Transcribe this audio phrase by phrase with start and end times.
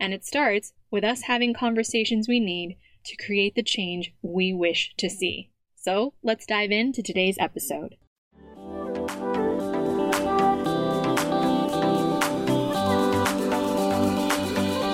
[0.00, 4.94] And it starts with us having conversations we need to create the change we wish
[4.98, 5.50] to see.
[5.76, 7.96] So let's dive into today's episode.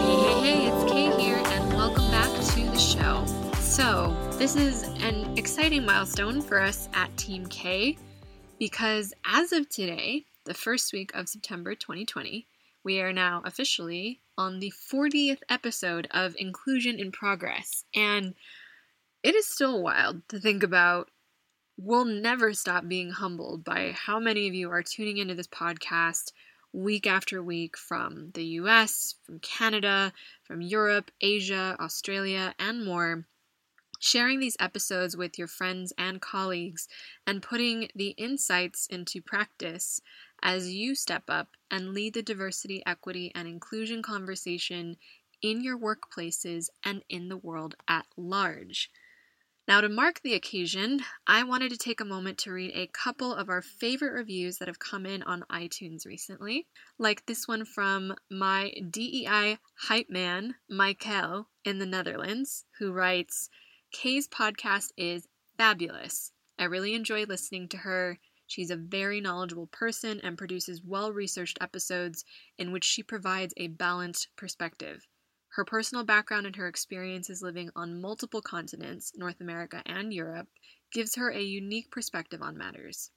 [0.04, 3.24] Hey, hey, it's Kay here, and welcome back to the show.
[3.60, 7.96] So, this is an exciting milestone for us at Team Kay
[8.58, 12.46] because as of today, the first week of September 2020,
[12.82, 17.84] we are now officially on the 40th episode of Inclusion in Progress.
[17.94, 18.34] And
[19.22, 21.10] it is still wild to think about.
[21.77, 26.32] We'll never stop being humbled by how many of you are tuning into this podcast
[26.72, 30.10] week after week from the US, from Canada,
[30.42, 33.27] from Europe, Asia, Australia, and more.
[33.98, 36.88] Sharing these episodes with your friends and colleagues
[37.27, 40.00] and putting the insights into practice
[40.42, 44.97] as you step up and lead the diversity, equity, and inclusion conversation
[45.42, 48.91] in your workplaces and in the world at large.
[49.69, 53.32] Now, to mark the occasion, I wanted to take a moment to read a couple
[53.32, 56.66] of our favorite reviews that have come in on iTunes recently,
[56.98, 63.48] like this one from my DEI hype man, Michael, in the Netherlands, who writes
[63.93, 66.32] Kay's podcast is fabulous.
[66.59, 68.19] I really enjoy listening to her.
[68.50, 72.25] She's a very knowledgeable person and produces well researched episodes
[72.59, 75.06] in which she provides a balanced perspective.
[75.50, 80.49] Her personal background and her experiences living on multiple continents, North America and Europe,
[80.91, 83.12] gives her a unique perspective on matters.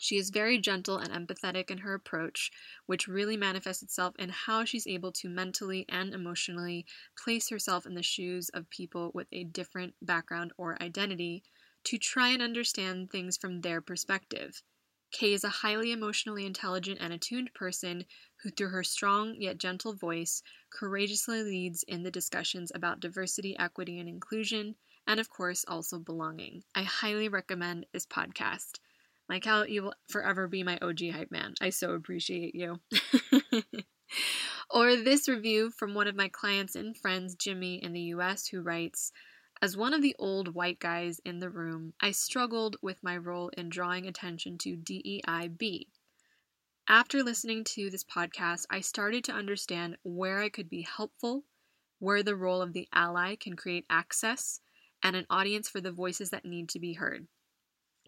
[0.00, 2.50] She is very gentle and empathetic in her approach,
[2.86, 6.84] which really manifests itself in how she's able to mentally and emotionally
[7.16, 11.44] place herself in the shoes of people with a different background or identity
[11.84, 14.62] to try and understand things from their perspective.
[15.12, 18.04] Kay is a highly emotionally intelligent and attuned person
[18.42, 24.00] who, through her strong yet gentle voice, courageously leads in the discussions about diversity, equity,
[24.00, 24.74] and inclusion,
[25.06, 26.64] and of course, also belonging.
[26.74, 28.80] I highly recommend this podcast.
[29.28, 31.54] Michael, you will forever be my OG hype man.
[31.60, 32.80] I so appreciate you.
[34.70, 38.62] or this review from one of my clients and friends, Jimmy, in the US, who
[38.62, 39.12] writes,
[39.64, 43.48] as one of the old white guys in the room, I struggled with my role
[43.56, 45.86] in drawing attention to DEIB.
[46.86, 51.44] After listening to this podcast, I started to understand where I could be helpful,
[51.98, 54.60] where the role of the ally can create access
[55.02, 57.26] and an audience for the voices that need to be heard.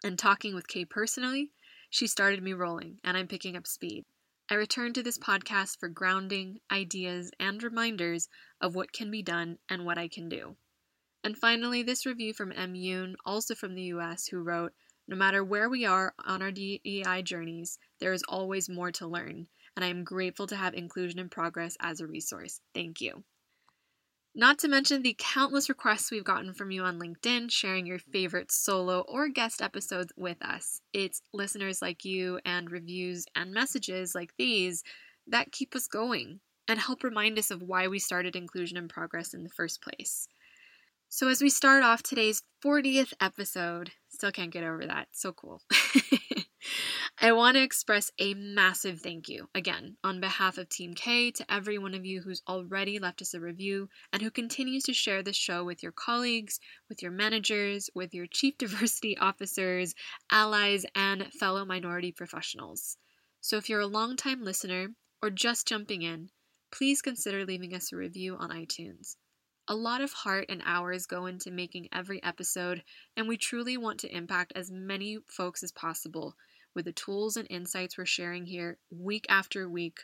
[0.04, 1.52] And talking with Kay personally,
[1.88, 4.04] she started me rolling, and I'm picking up speed.
[4.50, 8.28] I return to this podcast for grounding, ideas, and reminders
[8.60, 10.58] of what can be done and what I can do.
[11.26, 12.74] And finally, this review from M.
[12.74, 14.72] Yoon, also from the US, who wrote
[15.08, 19.48] No matter where we are on our DEI journeys, there is always more to learn,
[19.74, 22.60] and I am grateful to have Inclusion in Progress as a resource.
[22.72, 23.24] Thank you.
[24.36, 28.52] Not to mention the countless requests we've gotten from you on LinkedIn sharing your favorite
[28.52, 30.80] solo or guest episodes with us.
[30.92, 34.84] It's listeners like you and reviews and messages like these
[35.26, 36.38] that keep us going
[36.68, 40.28] and help remind us of why we started Inclusion in Progress in the first place.
[41.08, 45.08] So, as we start off today's 40th episode, still can't get over that.
[45.12, 45.62] So cool.
[47.18, 51.52] I want to express a massive thank you, again, on behalf of Team Kay, to
[51.52, 55.22] every one of you who's already left us a review and who continues to share
[55.22, 56.58] this show with your colleagues,
[56.88, 59.94] with your managers, with your chief diversity officers,
[60.32, 62.96] allies, and fellow minority professionals.
[63.40, 64.88] So, if you're a longtime listener
[65.22, 66.30] or just jumping in,
[66.72, 69.14] please consider leaving us a review on iTunes.
[69.68, 72.82] A lot of heart and hours go into making every episode,
[73.16, 76.36] and we truly want to impact as many folks as possible
[76.74, 80.00] with the tools and insights we're sharing here week after week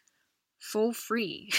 [0.59, 1.51] for free.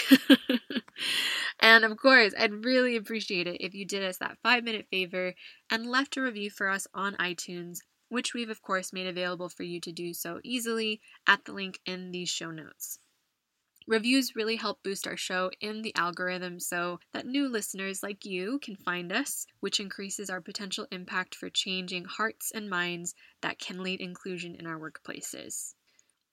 [1.60, 5.34] and of course, I'd really appreciate it if you did us that five minute favor
[5.70, 7.78] and left a review for us on iTunes.
[8.08, 11.80] which we've of course made available for you to do so easily at the link
[11.86, 12.98] in these show notes.
[13.86, 18.58] Reviews really help boost our show in the algorithm so that new listeners like you
[18.60, 23.82] can find us, which increases our potential impact for changing hearts and minds that can
[23.82, 25.74] lead inclusion in our workplaces.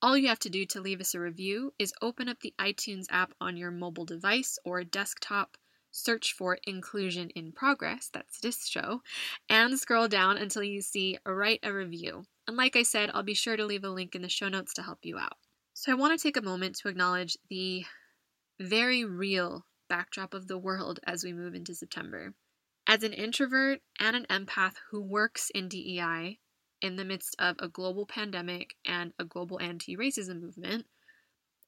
[0.02, 3.06] All you have to do to leave us a review is open up the iTunes
[3.10, 5.58] app on your mobile device or desktop,
[5.92, 9.02] search for Inclusion in Progress, that's this show,
[9.50, 12.24] and scroll down until you see Write a Review.
[12.48, 14.74] And like I said, I'll be sure to leave a link in the show notes
[14.76, 15.38] to help you out.
[15.82, 17.86] So I want to take a moment to acknowledge the
[18.60, 22.36] very real backdrop of the world as we move into September.
[22.86, 26.38] As an introvert and an empath who works in DEI
[26.84, 30.86] in the midst of a global pandemic and a global anti racism movement,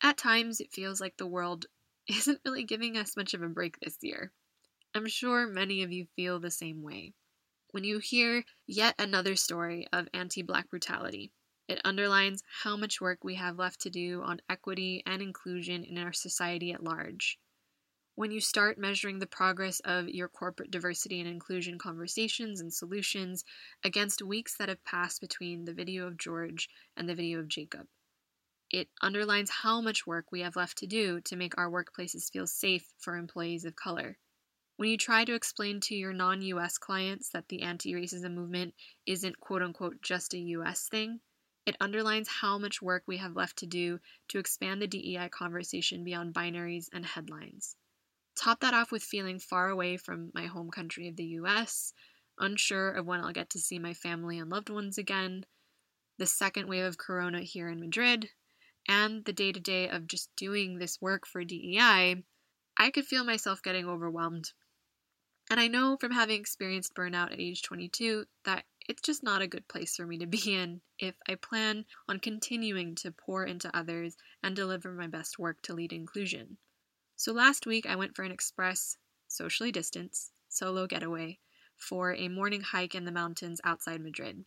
[0.03, 1.65] at times it feels like the world
[2.07, 4.31] isn't really giving us much of a break this year.
[4.93, 7.15] I'm sure many of you feel the same way.
[7.71, 11.31] When you hear yet another story of anti black brutality,
[11.67, 15.97] it underlines how much work we have left to do on equity and inclusion in
[15.97, 17.39] our society at large.
[18.15, 23.43] When you start measuring the progress of your corporate diversity and inclusion conversations and solutions
[23.83, 27.87] against weeks that have passed between the video of George and the video of Jacob,
[28.69, 32.45] it underlines how much work we have left to do to make our workplaces feel
[32.45, 34.17] safe for employees of color.
[34.77, 38.73] When you try to explain to your non US clients that the anti racism movement
[39.05, 41.21] isn't quote unquote just a US thing,
[41.65, 46.03] it underlines how much work we have left to do to expand the DEI conversation
[46.03, 47.75] beyond binaries and headlines.
[48.35, 51.93] Top that off with feeling far away from my home country of the US,
[52.39, 55.45] unsure of when I'll get to see my family and loved ones again,
[56.17, 58.29] the second wave of corona here in Madrid,
[58.87, 62.23] and the day to day of just doing this work for DEI,
[62.77, 64.51] I could feel myself getting overwhelmed.
[65.49, 69.47] And I know from having experienced burnout at age 22 that it's just not a
[69.47, 73.75] good place for me to be in if I plan on continuing to pour into
[73.75, 76.57] others and deliver my best work to lead inclusion.
[77.15, 78.97] So last week I went for an express,
[79.27, 81.39] socially distanced, solo getaway
[81.77, 84.45] for a morning hike in the mountains outside Madrid.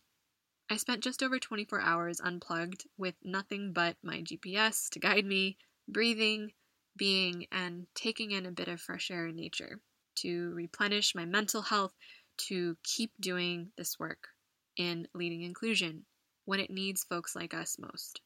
[0.69, 5.57] I spent just over 24 hours unplugged with nothing but my GPS to guide me,
[5.87, 6.51] breathing,
[6.97, 9.79] being, and taking in a bit of fresh air in nature
[10.15, 11.93] to replenish my mental health
[12.37, 14.29] to keep doing this work
[14.77, 16.05] in leading inclusion
[16.45, 18.21] when it needs folks like us most.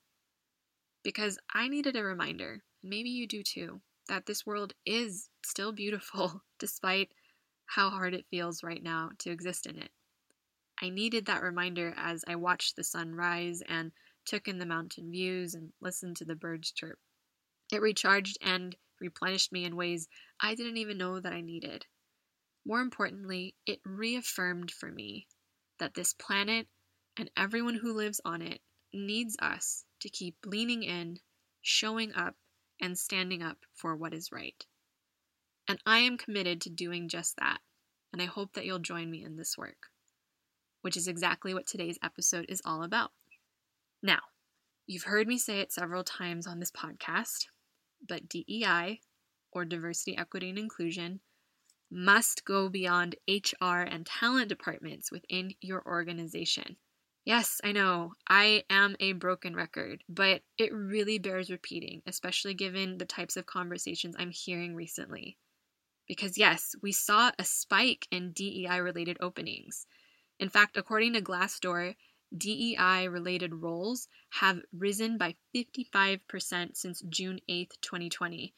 [1.04, 6.44] Because I needed a reminder, maybe you do too, that this world is still beautiful
[6.60, 7.12] despite
[7.66, 9.92] how hard it feels right now to exist in it.
[10.81, 13.92] I needed that reminder as I watched the sun rise and
[14.25, 17.00] took in the mountain views and listened to the birds chirp.
[17.72, 20.08] It recharged and replenished me in ways
[20.40, 21.86] I didn't even know that I needed.
[22.66, 25.28] More importantly, it reaffirmed for me
[25.80, 26.68] that this planet
[27.18, 28.62] and everyone who lives on it
[28.94, 31.19] needs us to keep leaning in,
[31.62, 32.36] showing up,
[32.80, 34.66] and standing up for what is right.
[35.68, 37.60] And I am committed to doing just that,
[38.12, 39.88] and I hope that you'll join me in this work,
[40.81, 43.12] which is exactly what today's episode is all about.
[44.02, 44.19] Now,
[44.88, 47.46] you've heard me say it several times on this podcast,
[48.08, 49.00] but DEI,
[49.52, 51.19] or diversity, equity, and inclusion,
[51.91, 56.77] must go beyond HR and talent departments within your organization.
[57.25, 62.98] Yes, I know, I am a broken record, but it really bears repeating, especially given
[62.98, 65.38] the types of conversations I'm hearing recently.
[66.07, 69.86] Because, yes, we saw a spike in DEI related openings.
[70.39, 71.95] In fact, according to Glassdoor,
[72.36, 74.07] DEI related roles
[74.39, 78.55] have risen by 55% since June 8, 2020,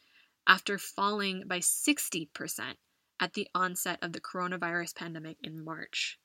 [0.48, 2.76] after falling by 60%
[3.20, 6.20] at the onset of the coronavirus pandemic in March.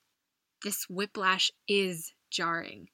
[0.63, 2.89] This whiplash is jarring,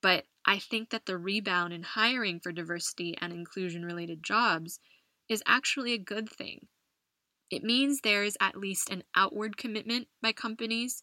[0.00, 4.78] but I think that the rebound in hiring for diversity and inclusion related jobs
[5.28, 6.68] is actually a good thing.
[7.50, 11.02] It means there is at least an outward commitment by companies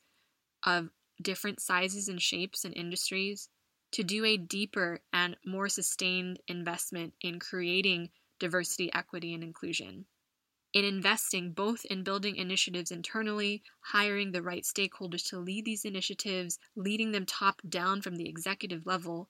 [0.66, 0.90] of
[1.22, 3.50] different sizes and shapes and industries
[3.92, 8.10] to do a deeper and more sustained investment in creating
[8.40, 10.06] diversity, equity, and inclusion
[10.74, 16.60] in investing both in building initiatives internally, hiring the right stakeholders to lead these initiatives,
[16.76, 19.30] leading them top down from the executive level,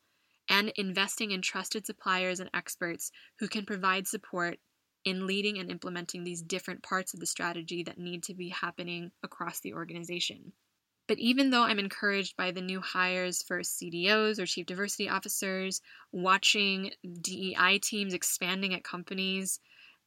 [0.50, 4.60] and investing in trusted suppliers and experts who can provide support
[5.04, 9.12] in leading and implementing these different parts of the strategy that need to be happening
[9.24, 10.54] across the organization.
[11.08, 15.82] But even though I'm encouraged by the new hires for CDOs or chief diversity officers,
[16.12, 19.60] watching DEI teams expanding at companies,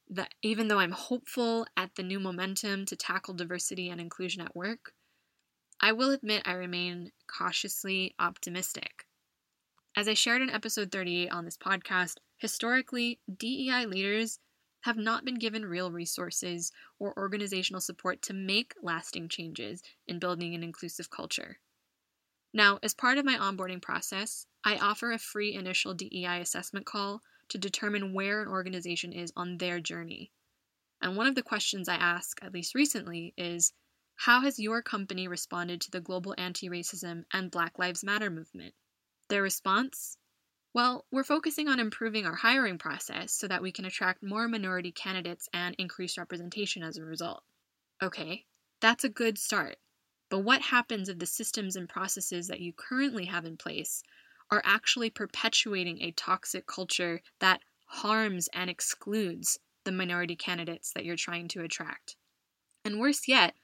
[0.09, 4.55] that even though I'm hopeful at the new momentum to tackle diversity and inclusion at
[4.55, 4.93] work,
[5.81, 9.05] I will admit I remain cautiously optimistic.
[9.95, 14.39] As I shared in episode 38 on this podcast, historically, DEI leaders
[14.81, 20.53] have not been given real resources or organizational support to make lasting changes in building
[20.53, 21.57] an inclusive culture.
[22.53, 27.21] Now, as part of my onboarding process, I offer a free initial DEI assessment call
[27.49, 30.31] to determine where an organization is on their journey.
[31.01, 33.73] And one of the questions I ask, at least recently, is
[34.15, 38.73] How has your company responded to the global anti racism and Black Lives Matter movement?
[39.29, 40.17] Their response?
[40.73, 44.91] Well, we're focusing on improving our hiring process so that we can attract more minority
[44.91, 47.43] candidates and increase representation as a result.
[48.03, 48.45] Okay,
[48.81, 49.77] that's a good start.
[50.29, 54.03] But what happens if the systems and processes that you currently have in place
[54.51, 61.15] are actually perpetuating a toxic culture that harms and excludes the minority candidates that you're
[61.15, 62.15] trying to attract?
[62.83, 63.55] And worse yet,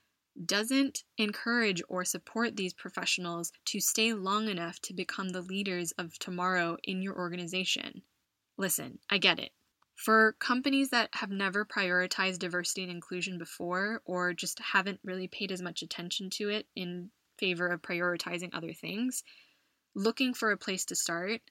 [0.46, 6.18] doesn't encourage or support these professionals to stay long enough to become the leaders of
[6.18, 8.02] tomorrow in your organization.
[8.58, 9.52] Listen, I get it.
[9.96, 15.52] For companies that have never prioritized diversity and inclusion before, or just haven't really paid
[15.52, 19.24] as much attention to it in favor of prioritizing other things,
[19.96, 21.42] looking for a place to start,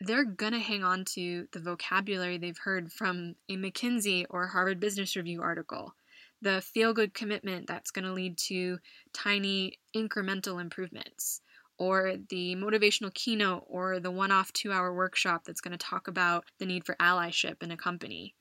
[0.00, 4.80] they're going to hang on to the vocabulary they've heard from a McKinsey or Harvard
[4.80, 5.94] Business Review article,
[6.40, 8.78] the feel good commitment that's going to lead to
[9.12, 11.42] tiny incremental improvements
[11.78, 16.08] or the motivational keynote or the one off two hour workshop that's going to talk
[16.08, 18.34] about the need for allyship in a company.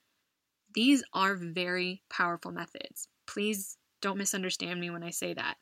[0.76, 3.08] These are very powerful methods.
[3.28, 5.56] Please don't misunderstand me when I say that.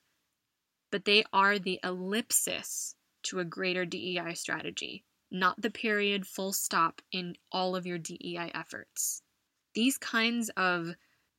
[0.92, 7.02] But they are the ellipsis to a greater DEI strategy, not the period full stop
[7.12, 9.22] in all of your DEI efforts.
[9.74, 10.96] These kinds of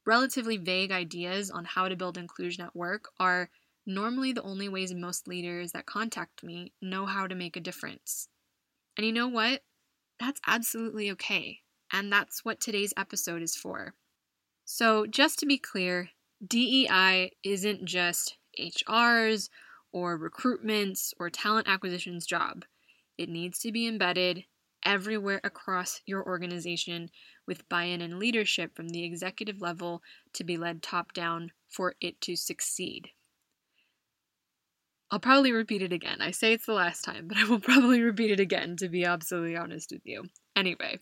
[0.06, 3.50] relatively vague ideas on how to build inclusion at work are
[3.86, 8.28] normally the only ways most leaders that contact me know how to make a difference.
[8.96, 9.62] And you know what?
[10.18, 11.60] That's absolutely okay.
[11.92, 13.94] And that's what today's episode is for.
[14.64, 16.10] So, just to be clear,
[16.46, 19.50] DEI isn't just HR's
[19.92, 22.64] or recruitment's or talent acquisition's job.
[23.16, 24.44] It needs to be embedded
[24.84, 27.10] everywhere across your organization
[27.46, 30.02] with buy in and leadership from the executive level
[30.34, 33.10] to be led top down for it to succeed.
[35.10, 36.20] I'll probably repeat it again.
[36.20, 39.04] I say it's the last time, but I will probably repeat it again to be
[39.04, 40.24] absolutely honest with you.
[40.54, 40.98] Anyway,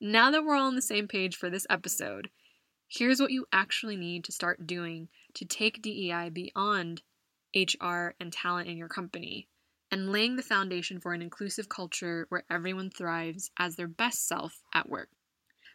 [0.00, 2.30] now that we're all on the same page for this episode,
[2.92, 7.02] here's what you actually need to start doing to take DEI beyond
[7.54, 9.48] HR and talent in your company
[9.90, 14.62] and laying the foundation for an inclusive culture where everyone thrives as their best self
[14.74, 15.08] at work.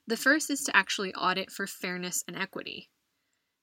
[0.05, 2.89] The first is to actually audit for fairness and equity.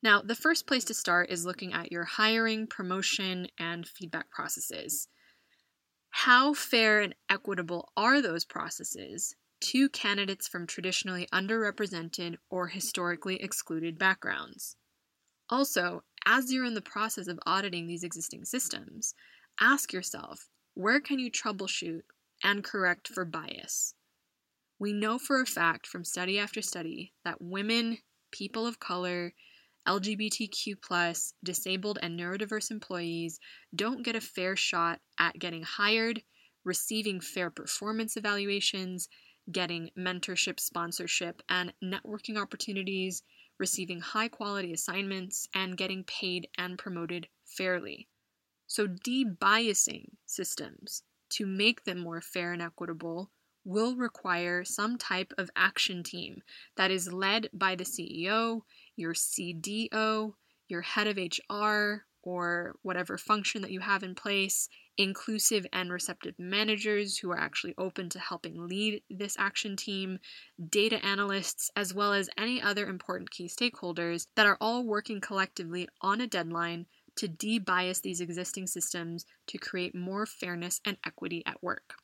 [0.02, 5.08] Now, the first place to start is looking at your hiring, promotion, and feedback processes.
[6.10, 13.98] How fair and equitable are those processes to candidates from traditionally underrepresented or historically excluded
[13.98, 14.76] backgrounds?
[15.48, 19.14] Also, as you're in the process of auditing these existing systems,
[19.60, 22.02] ask yourself where can you troubleshoot
[22.42, 23.94] and correct for bias?
[24.78, 27.98] We know for a fact from study after study that women,
[28.32, 29.34] people of color,
[29.86, 33.38] LGBTQ, disabled, and neurodiverse employees
[33.74, 36.22] don't get a fair shot at getting hired,
[36.64, 39.08] receiving fair performance evaluations,
[39.50, 43.22] getting mentorship, sponsorship, and networking opportunities,
[43.58, 48.08] receiving high quality assignments, and getting paid and promoted fairly.
[48.66, 53.30] So, debiasing systems to make them more fair and equitable
[53.64, 56.42] will require some type of action team
[56.76, 58.62] that is led by the CEO,
[58.96, 60.34] your CDO,
[60.68, 66.34] your head of HR, or whatever function that you have in place, inclusive and receptive
[66.38, 70.18] managers who are actually open to helping lead this action team,
[70.70, 75.86] data analysts, as well as any other important key stakeholders that are all working collectively
[76.00, 81.62] on a deadline to debias these existing systems to create more fairness and equity at
[81.62, 81.94] work.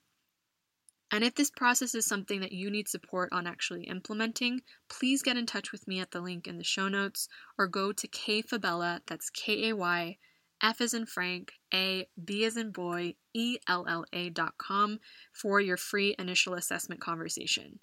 [1.12, 5.36] And if this process is something that you need support on actually implementing, please get
[5.36, 7.26] in touch with me at the link in the show notes
[7.58, 10.18] or go to kayfabella, that's K A Y,
[10.62, 15.00] F as in Frank, A, B as in boy, E L L A dot com
[15.32, 17.80] for your free initial assessment conversation.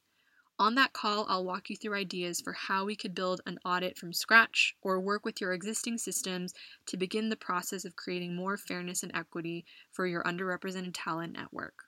[0.59, 3.97] On that call, I'll walk you through ideas for how we could build an audit
[3.97, 6.53] from scratch or work with your existing systems
[6.87, 11.53] to begin the process of creating more fairness and equity for your underrepresented talent at
[11.53, 11.83] work.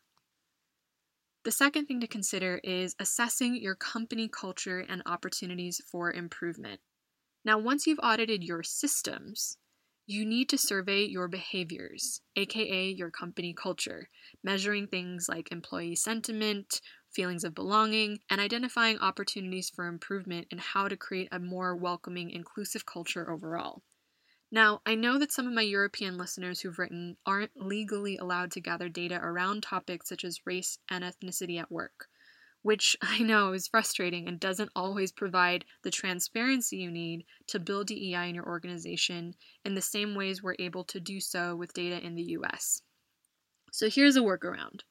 [1.44, 6.82] The second thing to consider is assessing your company culture and opportunities for improvement.
[7.44, 9.58] Now, once you've audited your systems,
[10.06, 14.10] you need to survey your behaviors, aka your company culture,
[14.44, 20.88] measuring things like employee sentiment, feelings of belonging, and identifying opportunities for improvement in how
[20.88, 23.84] to create a more welcoming, inclusive culture overall.
[24.52, 28.62] Now, I know that some of my European listeners who've written aren't legally allowed to
[28.62, 32.08] gather data around topics such as race and ethnicity at work,
[32.64, 37.88] which I know is frustrating and doesn't always provide the transparency you need to build
[37.88, 42.04] DEI in your organization in the same ways we're able to do so with data
[42.04, 42.82] in the US.
[43.72, 44.82] So here's a workaround.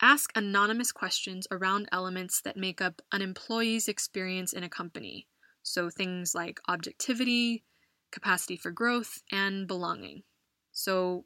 [0.00, 5.28] Ask anonymous questions around elements that make up an employee's experience in a company.
[5.62, 7.62] So things like objectivity,
[8.12, 10.22] capacity for growth, and belonging.
[10.70, 11.24] So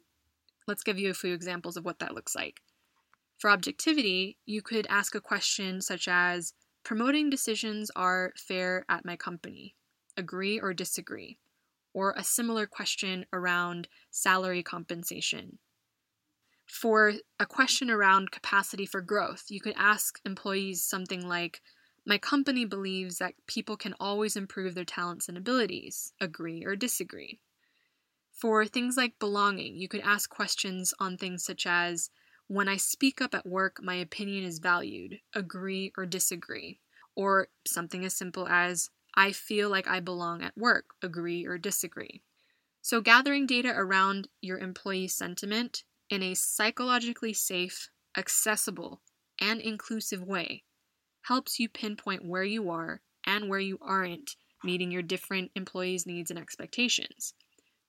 [0.67, 2.61] let's give you a few examples of what that looks like.
[3.37, 6.53] For objectivity, you could ask a question such as
[6.87, 9.75] Promoting decisions are fair at my company.
[10.15, 11.37] Agree or disagree?
[11.93, 15.59] Or a similar question around salary compensation.
[16.65, 21.61] For a question around capacity for growth, you could ask employees something like
[22.07, 27.41] my company believes that people can always improve their talents and abilities, agree or disagree.
[28.31, 32.09] For things like belonging, you could ask questions on things such as
[32.47, 36.79] When I speak up at work, my opinion is valued, agree or disagree.
[37.15, 42.23] Or something as simple as I feel like I belong at work, agree or disagree.
[42.81, 49.01] So, gathering data around your employee sentiment in a psychologically safe, accessible,
[49.39, 50.65] and inclusive way
[51.27, 56.31] helps you pinpoint where you are and where you aren't meeting your different employees' needs
[56.31, 57.33] and expectations,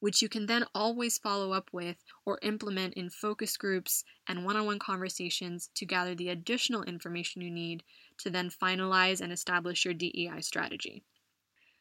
[0.00, 4.56] which you can then always follow up with or implement in focus groups and one
[4.56, 7.84] on one conversations to gather the additional information you need
[8.18, 11.04] to then finalize and establish your DEI strategy.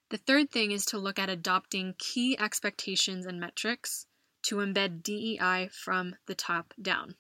[0.10, 4.06] The third thing is to look at adopting key expectations and metrics
[4.44, 7.16] to embed DEI from the top down.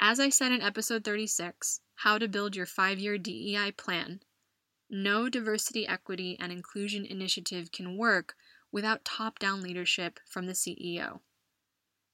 [0.00, 4.20] As I said in episode 36, How to Build Your Five Year DEI Plan,
[4.88, 8.36] no diversity, equity, and inclusion initiative can work
[8.70, 11.18] without top down leadership from the CEO.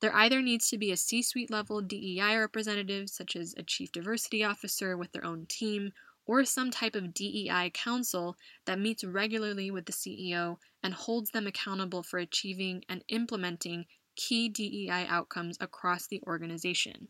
[0.01, 3.93] There either needs to be a C suite level DEI representative, such as a chief
[3.93, 5.93] diversity officer with their own team,
[6.25, 11.47] or some type of DEI council that meets regularly with the CEO and holds them
[11.47, 13.85] accountable for achieving and implementing
[14.17, 17.09] key DEI outcomes across the organization.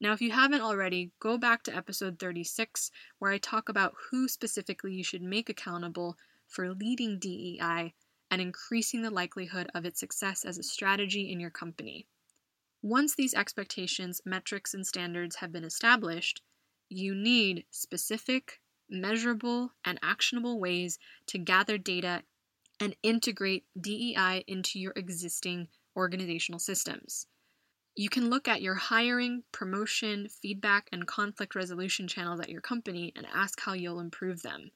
[0.00, 4.28] Now, if you haven't already, go back to episode 36, where I talk about who
[4.28, 7.94] specifically you should make accountable for leading DEI
[8.30, 12.06] and increasing the likelihood of its success as a strategy in your company.
[12.82, 16.42] Once these expectations, metrics, and standards have been established,
[16.88, 22.22] you need specific, measurable, and actionable ways to gather data
[22.80, 27.26] and integrate DEI into your existing organizational systems.
[27.96, 33.12] You can look at your hiring, promotion, feedback, and conflict resolution channels at your company
[33.14, 34.72] and ask how you'll improve them.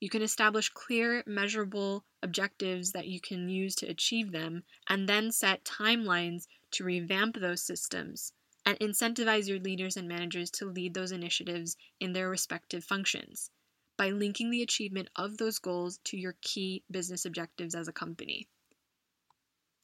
[0.00, 5.30] You can establish clear, measurable objectives that you can use to achieve them, and then
[5.30, 8.32] set timelines to revamp those systems
[8.66, 13.50] and incentivize your leaders and managers to lead those initiatives in their respective functions
[13.96, 18.48] by linking the achievement of those goals to your key business objectives as a company.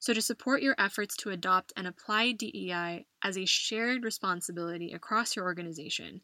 [0.04, 5.34] So, to support your efforts to adopt and apply DEI as a shared responsibility across
[5.34, 6.20] your organization,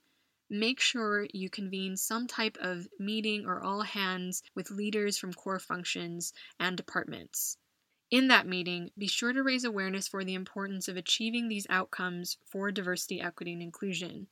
[0.51, 5.59] make sure you convene some type of meeting or all hands with leaders from core
[5.59, 7.57] functions and departments.
[8.11, 12.37] In that meeting, be sure to raise awareness for the importance of achieving these outcomes
[12.45, 14.27] for diversity, equity, and inclusion.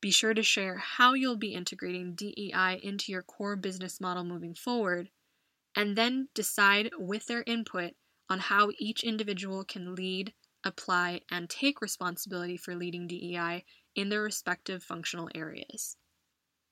[0.00, 4.54] Be sure to share how you'll be integrating DEI into your core business model moving
[4.54, 5.10] forward,
[5.74, 7.92] and then decide with their input
[8.28, 10.34] on how each individual can lead,
[10.64, 15.96] apply, and take responsibility for leading DEI in their respective functional areas.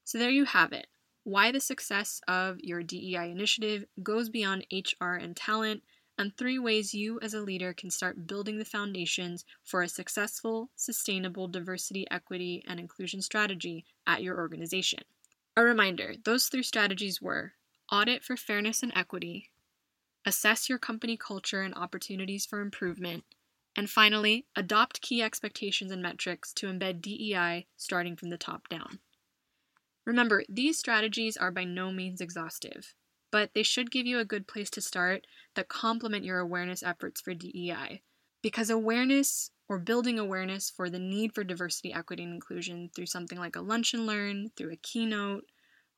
[0.04, 0.86] So, there you have it
[1.24, 5.82] why the success of your DEI initiative goes beyond HR and talent
[6.16, 10.70] and three ways you as a leader can start building the foundations for a successful,
[10.76, 15.00] sustainable diversity, equity, and inclusion strategy at your organization.
[15.56, 17.54] A reminder those three strategies were
[17.90, 19.50] audit for fairness and equity,
[20.24, 23.24] assess your company culture and opportunities for improvement,
[23.76, 29.00] and finally, adopt key expectations and metrics to embed DEI starting from the top down.
[30.04, 32.94] Remember, these strategies are by no means exhaustive
[33.34, 37.20] but they should give you a good place to start that complement your awareness efforts
[37.20, 38.00] for DEI.
[38.42, 43.36] Because awareness or building awareness for the need for diversity, equity, and inclusion through something
[43.36, 45.46] like a lunch and learn, through a keynote,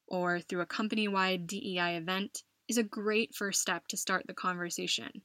[0.06, 4.34] or through a company wide DEI event is a great first step to start the
[4.34, 5.22] conversation.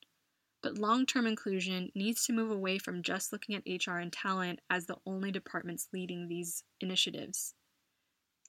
[0.61, 4.61] but long term inclusion needs to move away from just looking at HR and talent
[4.69, 7.55] as the only departments leading these initiatives.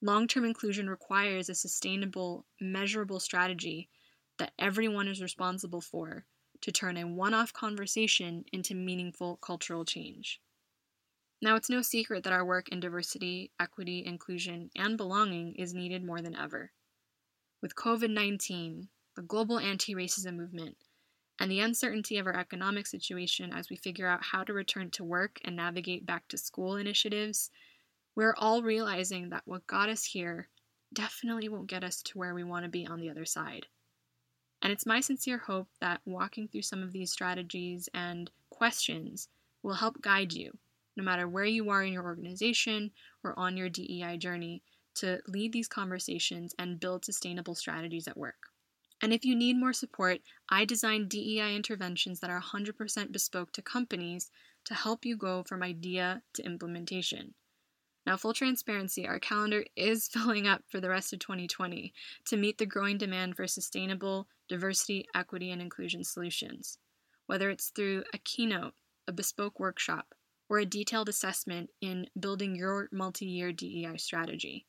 [0.02, 3.88] Long term inclusion requires a sustainable, measurable strategy
[4.36, 6.26] that everyone is responsible for
[6.60, 10.42] to turn a one off conversation into meaningful cultural change.
[11.42, 16.02] Now, it's no secret that our work in diversity, equity, inclusion, and belonging is needed
[16.02, 16.72] more than ever.
[17.62, 20.76] With COVID 19, the global anti racism movement,
[21.38, 25.04] and the uncertainty of our economic situation as we figure out how to return to
[25.04, 27.50] work and navigate back to school initiatives,
[28.16, 30.48] we're all realizing that what got us here
[30.92, 33.66] definitely won't get us to where we want to be on the other side.
[34.60, 39.28] And it's my sincere hope that walking through some of these strategies and questions
[39.62, 40.58] will help guide you,
[40.96, 42.90] no matter where you are in your organization
[43.22, 44.64] or on your DEI journey,
[44.96, 48.48] to lead these conversations and build sustainable strategies at work.
[49.02, 53.62] And if you need more support, I design DEI interventions that are 100% bespoke to
[53.62, 54.30] companies
[54.64, 57.34] to help you go from idea to implementation.
[58.06, 61.92] Now, full transparency, our calendar is filling up for the rest of 2020
[62.26, 66.78] to meet the growing demand for sustainable diversity, equity, and inclusion solutions.
[67.26, 68.74] Whether it's through a keynote,
[69.08, 70.14] a bespoke workshop,
[70.48, 74.66] or a detailed assessment in building your multi year DEI strategy.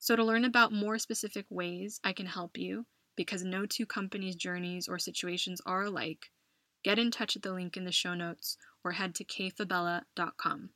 [0.00, 2.86] So, to learn about more specific ways I can help you,
[3.16, 6.30] because no two companies' journeys or situations are alike,
[6.82, 10.70] get in touch at the link in the show notes or head to kayfabella.com.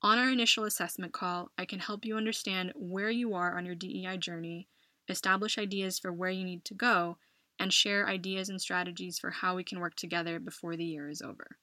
[0.00, 3.74] On our initial assessment call, I can help you understand where you are on your
[3.74, 4.68] DEI journey,
[5.08, 7.18] establish ideas for where you need to go,
[7.58, 11.20] and share ideas and strategies for how we can work together before the year is
[11.20, 11.58] over.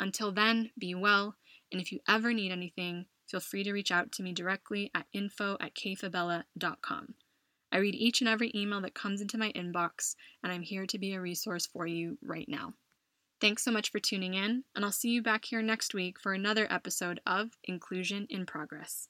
[0.00, 1.36] Until then, be well,
[1.70, 5.06] and if you ever need anything, feel free to reach out to me directly at
[5.12, 7.14] info at kayfabella.com.
[7.72, 10.98] I read each and every email that comes into my inbox, and I'm here to
[10.98, 12.74] be a resource for you right now.
[13.40, 16.32] Thanks so much for tuning in, and I'll see you back here next week for
[16.32, 19.08] another episode of Inclusion in Progress.